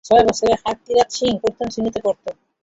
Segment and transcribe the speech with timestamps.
[0.05, 2.25] ছয় বছরের হারকিরাত সিং প্রথম শ্রেণিতে পড়ত।